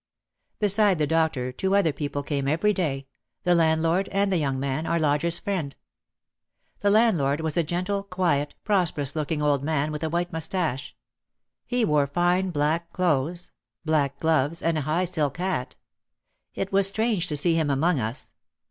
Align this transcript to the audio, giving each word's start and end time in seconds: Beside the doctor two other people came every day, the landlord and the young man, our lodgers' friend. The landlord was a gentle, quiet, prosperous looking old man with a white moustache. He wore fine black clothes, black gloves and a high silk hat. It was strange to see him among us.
Beside 0.57 0.97
the 0.97 1.05
doctor 1.05 1.51
two 1.51 1.75
other 1.75 1.93
people 1.93 2.23
came 2.23 2.47
every 2.47 2.73
day, 2.73 3.05
the 3.43 3.53
landlord 3.53 4.09
and 4.09 4.33
the 4.33 4.37
young 4.39 4.59
man, 4.59 4.87
our 4.87 4.97
lodgers' 4.97 5.37
friend. 5.37 5.75
The 6.79 6.89
landlord 6.89 7.41
was 7.41 7.55
a 7.55 7.61
gentle, 7.61 8.01
quiet, 8.01 8.55
prosperous 8.63 9.15
looking 9.15 9.43
old 9.43 9.63
man 9.63 9.91
with 9.91 10.01
a 10.03 10.09
white 10.09 10.33
moustache. 10.33 10.95
He 11.67 11.85
wore 11.85 12.07
fine 12.07 12.49
black 12.49 12.91
clothes, 12.91 13.51
black 13.85 14.17
gloves 14.19 14.63
and 14.63 14.75
a 14.79 14.87
high 14.89 15.05
silk 15.05 15.37
hat. 15.37 15.75
It 16.55 16.71
was 16.71 16.87
strange 16.87 17.27
to 17.27 17.37
see 17.37 17.53
him 17.53 17.69
among 17.69 17.99
us. 17.99 18.31